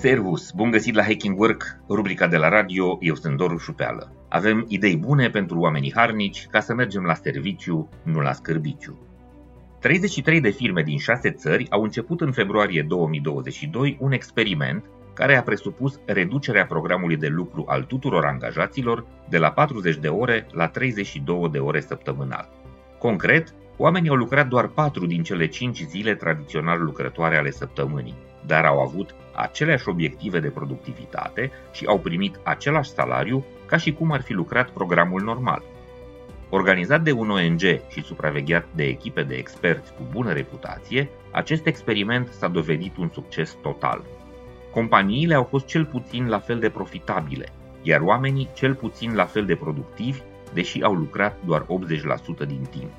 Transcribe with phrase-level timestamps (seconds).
[0.00, 0.52] Servus!
[0.52, 4.12] Bun găsit la Hacking Work, rubrica de la radio, eu sunt Doru Șupeală.
[4.28, 8.98] Avem idei bune pentru oamenii harnici ca să mergem la serviciu, nu la scârbiciu.
[9.80, 14.84] 33 de firme din 6 țări au început în februarie 2022 un experiment
[15.14, 20.46] care a presupus reducerea programului de lucru al tuturor angajaților de la 40 de ore
[20.52, 22.48] la 32 de ore săptămânal.
[22.98, 28.14] Concret, oamenii au lucrat doar 4 din cele 5 zile tradițional lucrătoare ale săptămânii,
[28.46, 34.12] dar au avut aceleași obiective de productivitate și au primit același salariu ca și cum
[34.12, 35.62] ar fi lucrat programul normal.
[36.50, 42.28] Organizat de un ONG și supravegheat de echipe de experți cu bună reputație, acest experiment
[42.28, 44.04] s-a dovedit un succes total.
[44.72, 49.44] Companiile au fost cel puțin la fel de profitabile, iar oamenii cel puțin la fel
[49.44, 50.20] de productivi,
[50.52, 51.66] deși au lucrat doar 80%
[52.46, 52.90] din timp.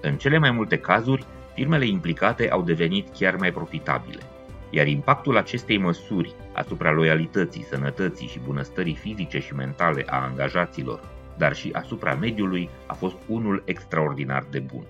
[0.00, 4.22] În cele mai multe cazuri, firmele implicate au devenit chiar mai profitabile–
[4.70, 11.00] iar impactul acestei măsuri asupra loialității, sănătății și bunăstării fizice și mentale a angajaților,
[11.36, 14.84] dar și asupra mediului, a fost unul extraordinar de bun.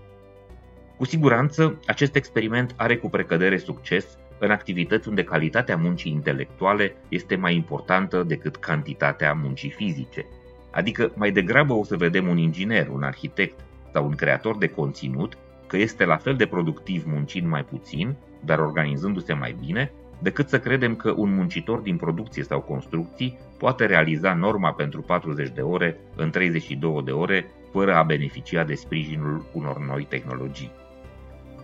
[0.96, 7.36] Cu siguranță, acest experiment are cu precădere succes în activități unde calitatea muncii intelectuale este
[7.36, 10.26] mai importantă decât cantitatea muncii fizice.
[10.70, 13.60] Adică mai degrabă o să vedem un inginer, un arhitect
[13.92, 18.58] sau un creator de conținut că este la fel de productiv muncind mai puțin dar
[18.58, 24.34] organizându-se mai bine, decât să credem că un muncitor din producție sau construcții poate realiza
[24.34, 29.78] norma pentru 40 de ore în 32 de ore fără a beneficia de sprijinul unor
[29.78, 30.70] noi tehnologii.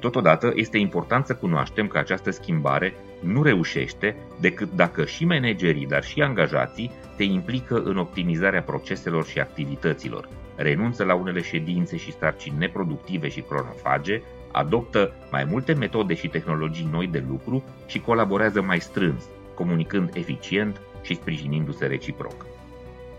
[0.05, 6.05] Totodată, este important să cunoaștem că această schimbare nu reușește decât dacă și managerii, dar
[6.05, 12.59] și angajații se implică în optimizarea proceselor și activităților, renunță la unele ședințe și sarcini
[12.59, 18.81] neproductive și cronofage, adoptă mai multe metode și tehnologii noi de lucru și colaborează mai
[18.81, 22.47] strâns, comunicând eficient și sprijinindu-se reciproc.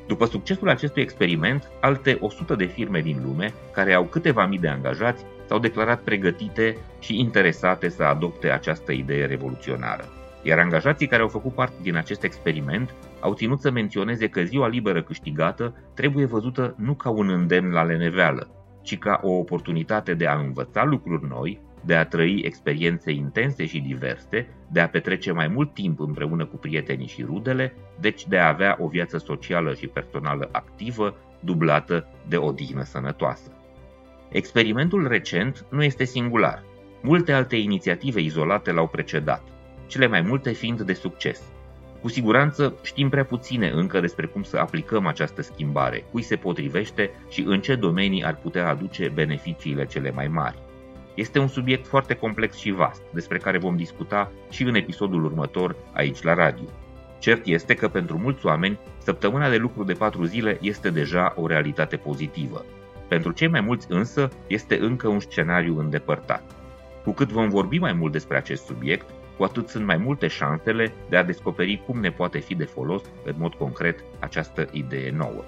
[0.08, 4.68] După succesul acestui experiment, alte 100 de firme din lume, care au câteva mii de
[4.68, 10.06] angajați, s-au declarat pregătite și interesate să adopte această idee revoluționară.
[10.44, 14.68] Iar angajații care au făcut parte din acest experiment au ținut să menționeze că ziua
[14.68, 18.48] liberă câștigată trebuie văzută nu ca un îndemn la leneveală,
[18.82, 23.80] ci ca o oportunitate de a învăța lucruri noi, de a trăi experiențe intense și
[23.80, 28.48] diverse, de a petrece mai mult timp împreună cu prietenii și rudele, deci de a
[28.48, 33.65] avea o viață socială și personală activă, dublată de o dihnă sănătoasă.
[34.36, 36.64] Experimentul recent nu este singular.
[37.02, 39.44] Multe alte inițiative izolate l-au precedat,
[39.88, 41.42] cele mai multe fiind de succes–
[42.06, 47.12] cu siguranță știm prea puține încă despre cum să aplicăm această schimbare, cui se potrivește
[47.30, 50.58] și în ce domenii ar putea aduce beneficiile cele mai mari.
[51.16, 55.76] Este un subiect foarte complex și vast, despre care vom discuta și în episodul următor
[55.94, 56.66] aici la radio.
[57.20, 61.48] Cert este că pentru mulți oameni, săptămâna de lucru de patru zile este deja o
[61.48, 62.66] realitate pozitivă.
[63.08, 66.44] Pentru cei mai mulți însă, este încă un scenariu îndepărtat.
[67.04, 69.06] Cu cât vom vorbi mai mult despre acest subiect,
[69.38, 73.02] cu atât sunt mai multe șansele de a descoperi cum ne poate fi de folos
[73.24, 75.44] în mod concret această idee nouă.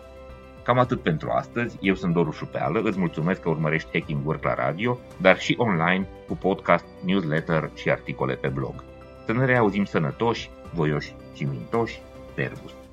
[0.63, 4.53] Cam atât pentru astăzi, eu sunt Doru Șupeală, îți mulțumesc că urmărești Hacking Work la
[4.53, 8.84] radio, dar și online cu podcast, newsletter și articole pe blog.
[9.25, 12.01] Să ne reauzim sănătoși, voioși și mintoși,
[12.35, 12.87] servus!